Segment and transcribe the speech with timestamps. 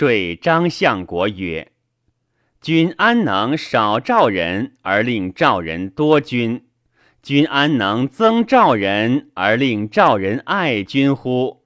[0.00, 1.72] 说张相国曰
[2.62, 6.64] ：“君安能少赵人而令赵人多君？
[7.22, 11.64] 君安能增赵人而令赵人爱君乎？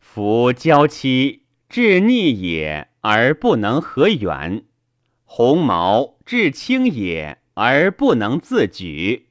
[0.00, 4.64] 夫娇妻至逆也，而不能和远；
[5.22, 9.28] 鸿毛至轻也，而不能自举。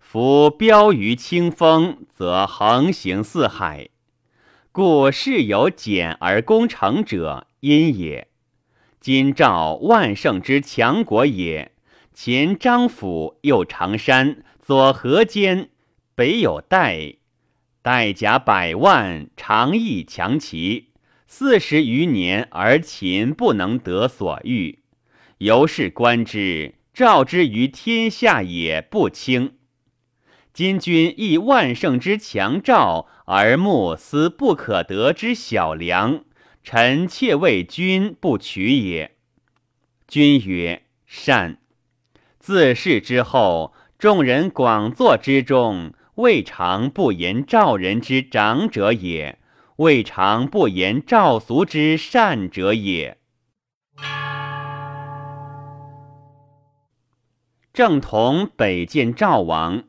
[0.00, 3.90] 夫标于清风，则横行四海。
[4.72, 8.26] 故事有简而攻成者。”因也，
[8.98, 11.70] 今赵万乘之强国也。
[12.12, 15.70] 前张府，右长山，左河间，
[16.16, 17.14] 北有代，
[17.80, 20.90] 代甲百万，长邑强齐，
[21.28, 24.80] 四十余年而秦不能得所欲。
[25.38, 29.54] 由是观之，赵之于天下也不轻。
[30.52, 36.24] 今君亦万乘之强赵，而慕思不可得之小良。
[36.62, 39.16] 臣妾为君不取也。
[40.06, 41.58] 君曰：“善。”
[42.38, 49.38] 自是之后，众人广作之中，未尝不言赵人之长者也，
[49.76, 53.18] 未尝不言赵俗之善者也。
[57.72, 59.84] 正同北见赵王，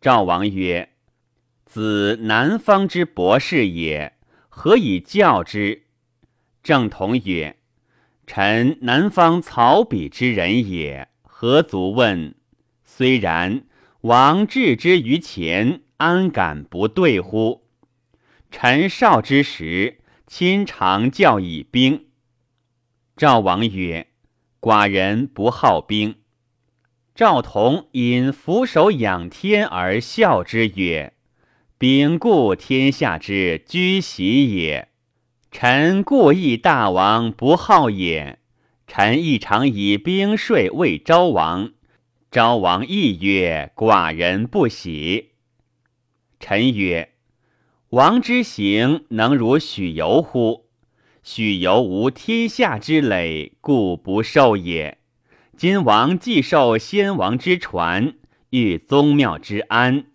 [0.00, 0.90] 赵王曰
[1.64, 4.14] ：“子南方之博士也，
[4.48, 5.84] 何以教之？”
[6.62, 7.56] 郑同曰
[8.26, 12.34] ：“臣南方曹鄙之人也，何足问？
[12.84, 13.64] 虽然，
[14.02, 17.66] 王置之于前，安敢不对乎？
[18.50, 22.08] 臣少之时，亲常教以兵。”
[23.16, 24.08] 赵王曰
[24.60, 26.16] ：“寡人不好兵。”
[27.14, 31.14] 赵同因俯首仰天而笑之曰
[31.78, 34.88] ：“兵固天下之居习也。”
[35.50, 38.38] 臣故意大王不好也。
[38.86, 41.72] 臣亦常以兵税为昭王，
[42.30, 45.30] 昭王亦曰：“寡人不喜。”
[46.38, 47.10] 臣曰
[47.90, 50.66] ：“王之行能如许由乎？
[51.22, 54.98] 许由无天下之累，故不受也。
[55.56, 58.14] 今王既受先王之传，
[58.50, 60.06] 欲宗庙之安，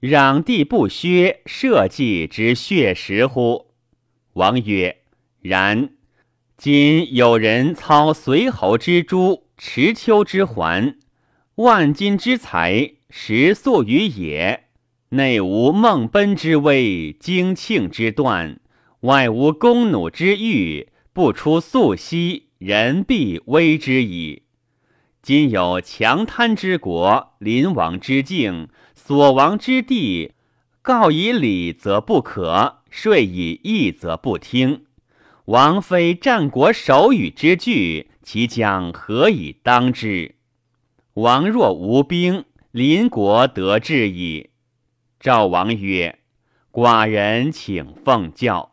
[0.00, 3.65] 攘地不削，社稷之血食乎？”
[4.36, 4.98] 王曰
[5.40, 5.88] ：“然。
[6.58, 10.98] 今有人操随侯之诸，持丘之环，
[11.54, 14.64] 万金之财，食粟于野，
[15.10, 18.60] 内无孟奔之威，荆庆之断，
[19.00, 24.42] 外无弓弩之欲，不出素息，人必危之矣。
[25.22, 30.32] 今有强贪之国，临王之境，所亡之地，
[30.82, 34.86] 告以礼则不可。”睡以义则不听，
[35.44, 40.36] 王非战国手语之句，其将何以当之？
[41.12, 44.48] 王若无兵，邻国得志矣。
[45.20, 46.20] 赵王曰
[46.72, 48.72] ：“寡人请奉教。”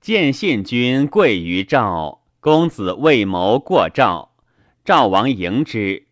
[0.00, 4.34] 见信君贵于赵，公子未谋过赵，
[4.82, 6.06] 赵王迎之，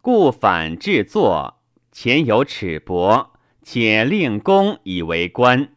[0.00, 1.60] 故反至坐。
[1.94, 3.28] 前有尺帛，
[3.62, 5.68] 且令公以为官。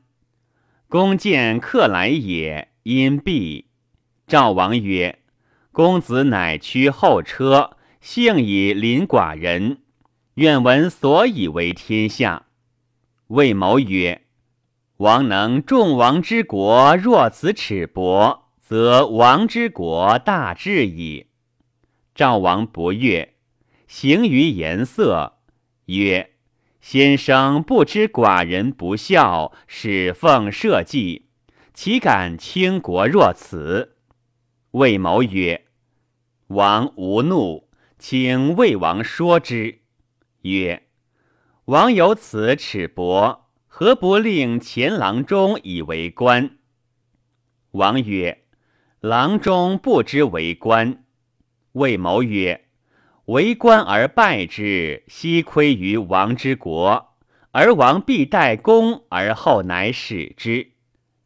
[0.89, 3.67] 公见客来也，因避。
[4.25, 5.19] 赵王曰
[5.71, 9.83] ：“公子乃驱后车，幸以临寡人，
[10.33, 12.47] 愿闻所以为天下。”
[13.27, 14.23] 魏谋曰
[14.97, 21.27] ：“王能众王之国，若此尺帛，则王之国大治矣。”
[22.15, 23.35] 赵王不悦，
[23.87, 25.36] 行于颜色。
[25.87, 26.31] 曰
[26.81, 31.27] ：“先生不知寡人不孝，使奉社稷，
[31.73, 33.95] 岂敢倾国若此？”
[34.71, 35.65] 魏谋曰
[36.47, 39.79] ：“王无怒，请魏王说之。”
[40.43, 40.87] 曰
[41.65, 46.57] ：“王有此耻薄，何不令前郎中以为官？”
[47.71, 48.43] 王曰
[48.99, 51.05] ：“郎中不知为官。”
[51.71, 52.66] 魏谋曰。
[53.27, 57.09] 为官而败之，悉亏于王之国；
[57.51, 60.71] 而王必待公而后乃使之。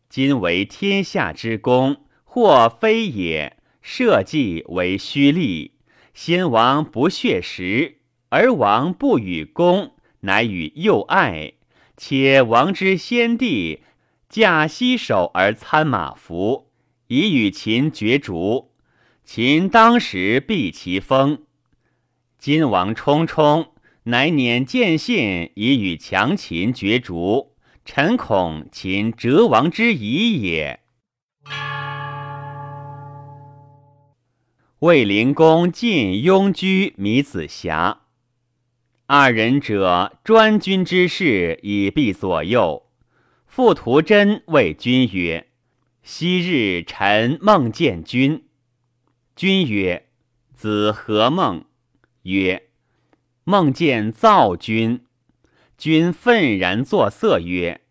[0.10, 3.58] 今为天下之公，或非也。
[3.84, 5.74] 社稷为虚立，
[6.14, 8.00] 先王不血食，
[8.30, 11.54] 而王不与公，乃与幼爱。
[11.98, 13.84] 且王之先帝
[14.28, 16.72] 驾西首而参马服，
[17.08, 18.72] 以与秦绝逐。
[19.24, 21.44] 秦当时避其锋。
[22.42, 23.72] 今王冲冲
[24.06, 27.54] 乃辇见信以与强秦绝逐，
[27.86, 30.80] 臣恐秦折王之疑也。
[34.80, 38.02] 卫灵公进雍居米子瑕，
[39.06, 42.88] 二人者专君之事，以避左右。
[43.46, 45.46] 傅图真谓君曰
[46.02, 48.46] ：“昔日臣梦见君。”
[49.38, 50.08] 君曰
[50.56, 51.66] ：“子何梦？”
[52.24, 52.68] 曰
[53.44, 55.02] ：“梦见造君。”
[55.78, 57.82] 君愤然作色曰：“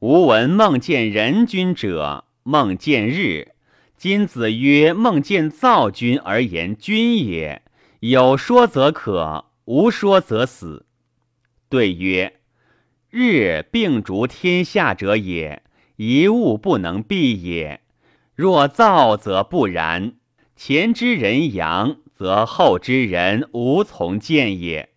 [0.00, 3.52] 吾闻梦见人君者，梦见日。”
[3.96, 7.62] 今子曰：“梦见造君而言君也，
[8.00, 10.86] 有说则可，无说则死。”
[11.70, 12.40] 对曰
[13.10, 15.62] ：“日并逐天下者也，
[15.94, 17.80] 一物不能避也。
[18.34, 20.14] 若造则不然。
[20.56, 24.90] 前之人阳，则后之人无从见也。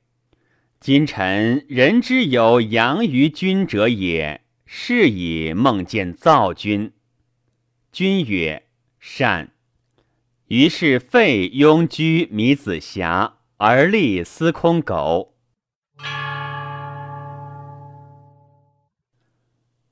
[0.80, 6.94] 今臣人之有阳于君者也，是以梦见造君。”
[7.92, 8.64] 君曰。
[9.00, 9.52] 善。
[10.48, 15.36] 于是废庸居米子瑕，而立司空苟。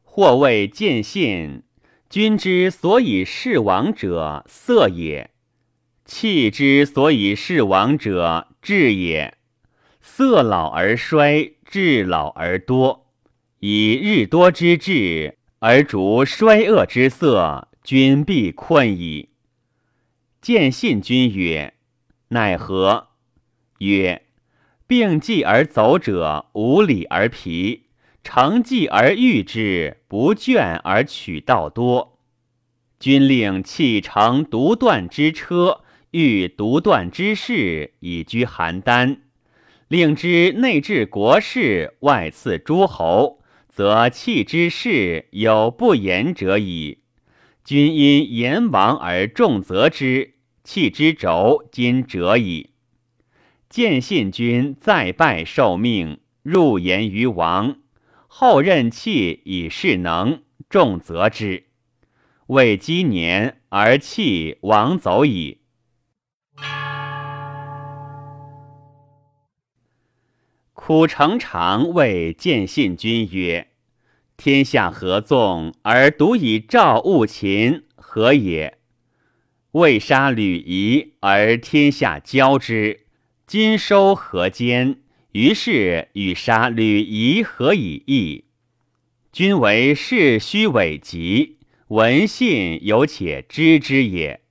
[0.01, 1.63] 或谓见信，
[2.09, 5.29] 君之所以事王者，色也；
[6.05, 9.37] 气之所以是王者，志也。
[10.01, 13.07] 色老而衰，志老而多。
[13.59, 17.69] 以日多之志，而逐衰恶之色。
[17.83, 19.29] 君必困矣。
[20.41, 21.73] 见信君曰
[22.29, 23.09] ：“奈何？”
[23.79, 24.23] 曰
[24.87, 27.87] ：“病继而走者，无礼而疲；
[28.23, 32.19] 成计而欲之，不倦而取道多。
[32.99, 35.82] 君令弃成独断之车，
[36.13, 39.17] 欲独断之事，以居邯郸；
[39.87, 46.99] 令之内治国事，外赐诸侯，则弃之事有不言者矣。”
[47.65, 52.71] 君因言王而重责之，弃之轴，今者矣。
[53.67, 57.77] 见信君再拜受命，入言于王，
[58.27, 61.63] 后任弃以示能，重责之。
[62.47, 65.62] 未积年而弃王走矣。
[70.85, 73.67] 苦成常谓见信君曰。
[74.35, 78.79] 天下合纵而独以赵务秦，何也？
[79.71, 83.05] 未杀吕夷而天下交之，
[83.47, 84.97] 今收河间，
[85.31, 88.43] 于是与杀吕夷何以异？
[89.31, 94.41] 君为事虚伪极，闻信有且知之也。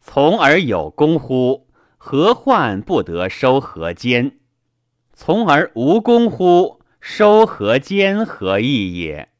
[0.00, 1.66] 从而有功乎？
[1.98, 4.38] 何患不得收河间？
[5.18, 6.82] 从而无功乎？
[7.00, 9.30] 收何间何意也？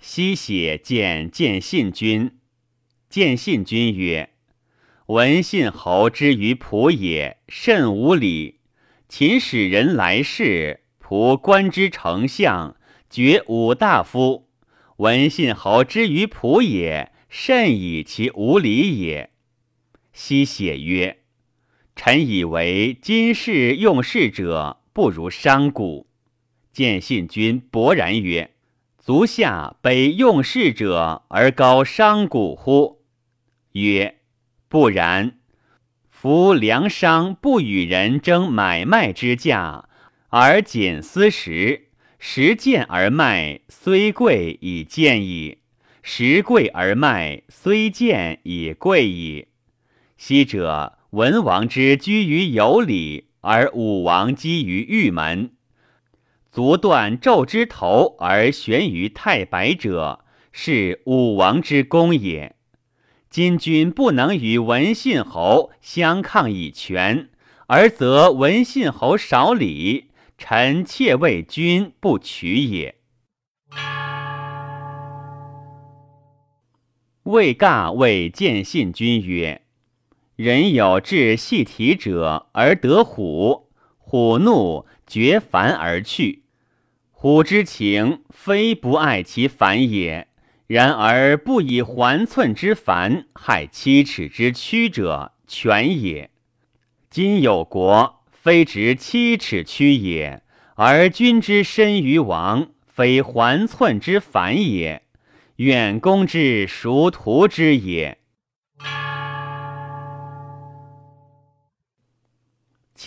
[0.00, 2.38] 西写见见信君，
[3.10, 4.30] 见信君曰
[5.08, 8.60] ：“闻信侯之于仆也，甚无礼。
[9.06, 12.76] 秦使人来世，仆观之丞相，
[13.10, 14.48] 爵五大夫。
[14.96, 19.30] 闻信侯之于仆也，甚以其无礼也。”
[20.14, 21.18] 西写曰。
[21.96, 26.06] 臣以为今世用事者不如商贾。
[26.70, 28.50] 见信君勃然曰
[29.00, 33.00] ：“足下北用事者而高商贾乎？”
[33.72, 34.18] 曰
[34.68, 35.38] ：“不然。
[36.10, 39.88] 夫粮商不与人争买卖之价，
[40.28, 45.58] 而仅私食，食贱而卖，虽贵以贱矣；
[46.02, 49.48] 食贵而卖，虽贱以贵矣。
[50.18, 55.48] 昔者。”文王之居于有里，而武王基于玉门；
[56.50, 62.56] 足断纣之头而悬于太白者，是武王之功也。
[63.30, 67.30] 今君不能与文信侯相抗以权，
[67.66, 72.96] 而则文信侯少礼，臣妾为君不取也。
[77.22, 79.62] 魏尬谓见信君曰。
[80.36, 86.42] 人有志细体者而得虎，虎怒绝凡而去。
[87.10, 90.28] 虎之情非不爱其反也，
[90.66, 96.30] 然而不以环寸之繁害七尺之屈者，全也。
[97.08, 100.42] 今有国，非值七尺屈也，
[100.74, 105.02] 而君之身于王，非环寸之繁也，
[105.56, 108.18] 远公之孰图之也？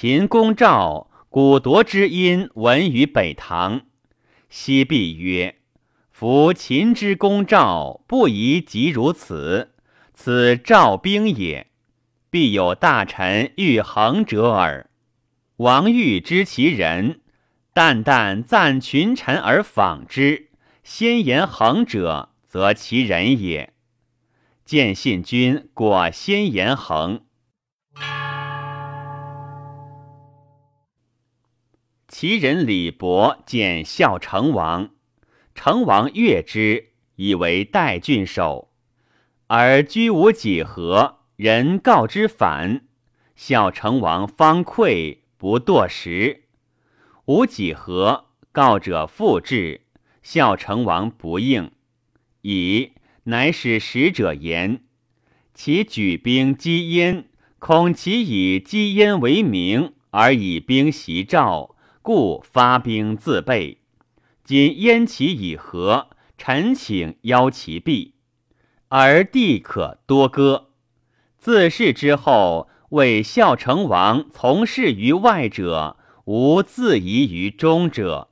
[0.01, 3.81] 秦公赵古夺之音闻于北堂。
[4.47, 5.57] 西壁曰
[6.09, 9.71] ：“夫秦之公赵，不宜及如此。
[10.13, 11.67] 此赵兵也，
[12.29, 14.89] 必有大臣欲横者耳。
[15.57, 17.19] 王欲知其人，
[17.73, 20.47] 淡淡赞群臣而访之，
[20.81, 23.73] 先言横者，则其人也。
[24.63, 27.23] 见信君果先言横。”
[32.21, 34.89] 其人李伯见孝成王，
[35.55, 38.73] 成王悦之，以为代郡守。
[39.47, 42.81] 而居无几何，人告之反。
[43.37, 46.43] 孝成王方愧，不堕食。
[47.23, 49.85] 无几何告者复至，
[50.21, 51.71] 孝成王不应，
[52.41, 52.91] 以
[53.23, 54.81] 乃使使者言：
[55.53, 61.68] 其举兵击燕，恐其以击燕为名，而以兵袭赵。
[62.11, 63.77] 故发兵自备，
[64.43, 66.07] 今燕齐已和，
[66.39, 68.15] 臣请邀其毕，
[68.87, 70.69] 而地可多割。
[71.37, 78.29] 自是之后，为孝成王从事于外者，无自疑于中者。